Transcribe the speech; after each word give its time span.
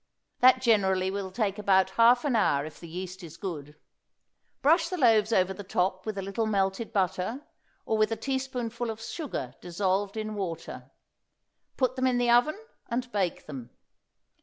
That 0.39 0.63
generally 0.63 1.11
will 1.11 1.29
take 1.29 1.59
about 1.59 1.91
half 1.91 2.25
an 2.25 2.35
hour 2.35 2.65
if 2.65 2.79
the 2.79 2.87
yeast 2.87 3.21
is 3.21 3.37
good. 3.37 3.75
Brush 4.63 4.89
the 4.89 4.97
loaves 4.97 5.31
over 5.31 5.53
the 5.53 5.63
top 5.63 6.07
with 6.07 6.17
a 6.17 6.23
little 6.23 6.47
melted 6.47 6.91
butter, 6.91 7.45
or 7.85 7.99
with 7.99 8.11
a 8.11 8.15
teaspoonful 8.15 8.89
of 8.89 8.99
sugar 8.99 9.53
dissolved 9.61 10.17
in 10.17 10.33
water. 10.33 10.89
Put 11.77 11.95
them 11.97 12.07
in 12.07 12.17
the 12.17 12.31
oven 12.31 12.59
and 12.89 13.11
bake 13.11 13.45
them. 13.45 13.69